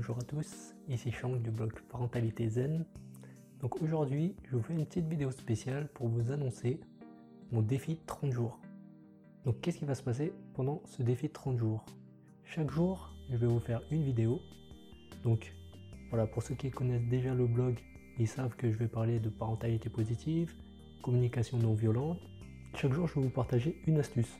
bonjour 0.00 0.18
à 0.18 0.22
tous, 0.22 0.74
ici 0.88 1.12
Shang 1.12 1.42
du 1.42 1.50
blog 1.50 1.74
Parentalité 1.90 2.48
Zen. 2.48 2.86
Donc 3.60 3.82
aujourd'hui, 3.82 4.34
je 4.44 4.56
vous 4.56 4.62
fais 4.62 4.72
une 4.72 4.86
petite 4.86 5.06
vidéo 5.06 5.30
spéciale 5.30 5.88
pour 5.92 6.08
vous 6.08 6.32
annoncer 6.32 6.80
mon 7.52 7.60
défi 7.60 7.96
de 7.96 8.00
30 8.06 8.32
jours. 8.32 8.58
Donc 9.44 9.60
qu'est-ce 9.60 9.76
qui 9.76 9.84
va 9.84 9.94
se 9.94 10.02
passer 10.02 10.32
pendant 10.54 10.80
ce 10.86 11.02
défi 11.02 11.28
de 11.28 11.34
30 11.34 11.58
jours? 11.58 11.84
Chaque 12.44 12.70
jour, 12.70 13.14
je 13.28 13.36
vais 13.36 13.46
vous 13.46 13.60
faire 13.60 13.82
une 13.90 14.02
vidéo. 14.02 14.40
Donc 15.22 15.54
voilà, 16.08 16.26
pour 16.26 16.42
ceux 16.42 16.54
qui 16.54 16.70
connaissent 16.70 17.06
déjà 17.10 17.34
le 17.34 17.46
blog, 17.46 17.78
ils 18.18 18.26
savent 18.26 18.56
que 18.56 18.72
je 18.72 18.78
vais 18.78 18.88
parler 18.88 19.20
de 19.20 19.28
parentalité 19.28 19.90
positive, 19.90 20.54
communication 21.02 21.58
non 21.58 21.74
violente. 21.74 22.20
Chaque 22.74 22.94
jour, 22.94 23.06
je 23.06 23.16
vais 23.16 23.20
vous 23.20 23.28
partager 23.28 23.82
une 23.86 23.98
astuce. 23.98 24.38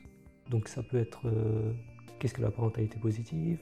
Donc 0.49 0.67
ça 0.67 0.81
peut 0.81 0.97
être 0.97 1.27
euh, 1.27 1.71
qu'est-ce 2.17 2.33
que 2.33 2.41
la 2.41 2.49
parentalité 2.49 2.97
positive, 2.97 3.59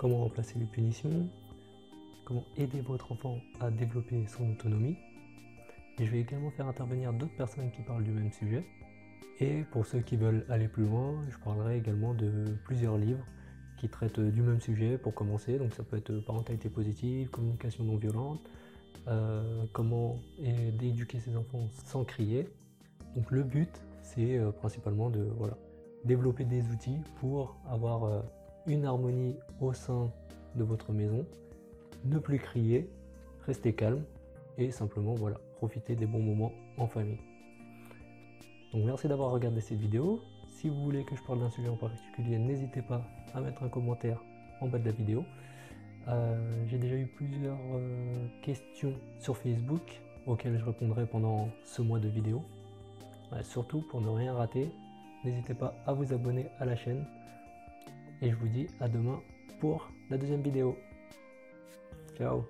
comment 0.00 0.20
remplacer 0.20 0.58
les 0.58 0.64
punitions, 0.64 1.28
comment 2.24 2.46
aider 2.56 2.80
votre 2.80 3.12
enfant 3.12 3.36
à 3.60 3.70
développer 3.70 4.26
son 4.26 4.50
autonomie? 4.52 4.96
Et 5.98 6.06
je 6.06 6.10
vais 6.10 6.20
également 6.20 6.50
faire 6.50 6.66
intervenir 6.66 7.12
d'autres 7.12 7.36
personnes 7.36 7.70
qui 7.70 7.82
parlent 7.82 8.02
du 8.02 8.10
même 8.10 8.32
sujet. 8.32 8.64
Et 9.40 9.62
pour 9.70 9.84
ceux 9.84 10.00
qui 10.00 10.16
veulent 10.16 10.46
aller 10.48 10.68
plus 10.68 10.86
loin, 10.86 11.22
je 11.28 11.36
parlerai 11.36 11.76
également 11.76 12.14
de 12.14 12.46
plusieurs 12.64 12.96
livres 12.96 13.26
qui 13.76 13.90
traitent 13.90 14.20
du 14.20 14.40
même 14.40 14.62
sujet 14.62 14.96
pour 14.96 15.12
commencer. 15.14 15.58
Donc 15.58 15.74
ça 15.74 15.82
peut 15.82 15.98
être 15.98 16.18
parentalité 16.20 16.70
positive, 16.70 17.28
communication 17.28 17.84
non 17.84 17.96
violente, 17.96 18.40
euh, 19.06 19.66
comment 19.74 20.18
éduquer 20.38 21.20
ses 21.20 21.36
enfants 21.36 21.68
sans 21.84 22.04
crier. 22.04 22.48
Donc 23.16 23.30
le 23.30 23.42
but, 23.42 23.82
c'est 24.00 24.38
euh, 24.38 24.50
principalement 24.50 25.10
de 25.10 25.28
développer 26.06 26.46
des 26.46 26.62
outils 26.70 27.00
pour 27.16 27.58
avoir 27.68 28.04
euh, 28.04 28.22
une 28.70 28.84
harmonie 28.84 29.36
au 29.60 29.72
sein 29.72 30.10
de 30.54 30.62
votre 30.62 30.92
maison, 30.92 31.26
ne 32.04 32.18
plus 32.18 32.38
crier, 32.38 32.88
rester 33.46 33.72
calme 33.72 34.04
et 34.58 34.70
simplement 34.70 35.14
voilà, 35.14 35.38
profiter 35.56 35.96
des 35.96 36.06
bons 36.06 36.22
moments 36.22 36.52
en 36.76 36.86
famille. 36.86 37.20
Donc 38.72 38.84
merci 38.84 39.08
d'avoir 39.08 39.32
regardé 39.32 39.60
cette 39.60 39.78
vidéo. 39.78 40.20
Si 40.46 40.68
vous 40.68 40.82
voulez 40.84 41.04
que 41.04 41.16
je 41.16 41.22
parle 41.24 41.40
d'un 41.40 41.50
sujet 41.50 41.68
en 41.68 41.76
particulier, 41.76 42.38
n'hésitez 42.38 42.82
pas 42.82 43.02
à 43.34 43.40
mettre 43.40 43.64
un 43.64 43.68
commentaire 43.68 44.22
en 44.60 44.68
bas 44.68 44.78
de 44.78 44.84
la 44.84 44.92
vidéo. 44.92 45.24
Euh, 46.08 46.64
j'ai 46.68 46.78
déjà 46.78 46.94
eu 46.94 47.06
plusieurs 47.06 47.58
euh, 47.74 48.26
questions 48.42 48.94
sur 49.18 49.36
Facebook 49.36 50.00
auxquelles 50.26 50.58
je 50.58 50.64
répondrai 50.64 51.06
pendant 51.06 51.48
ce 51.64 51.82
mois 51.82 51.98
de 51.98 52.08
vidéo. 52.08 52.42
surtout 53.42 53.82
pour 53.90 54.00
ne 54.00 54.08
rien 54.08 54.34
rater, 54.34 54.70
n'hésitez 55.24 55.54
pas 55.54 55.74
à 55.86 55.92
vous 55.92 56.12
abonner 56.12 56.46
à 56.60 56.64
la 56.64 56.76
chaîne 56.76 57.04
et 58.22 58.30
je 58.30 58.36
vous 58.36 58.48
dis 58.48 58.66
à 58.80 58.88
demain 58.88 59.20
pour 59.60 59.90
la 60.10 60.18
deuxième 60.18 60.42
vidéo. 60.42 60.76
Ciao 62.16 62.44